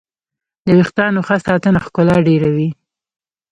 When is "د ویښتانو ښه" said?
0.65-1.35